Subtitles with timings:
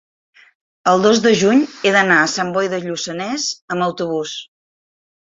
[0.91, 4.33] el dos de juny he d'anar a Sant Boi de Lluçanès amb autobús.